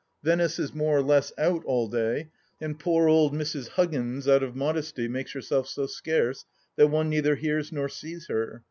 [0.23, 3.67] Venice is more or less out all day, and poor old Mrs.
[3.77, 6.43] Huggins, out of modesty, makes herself so scarce
[6.75, 8.59] that one neither hears nor sees her.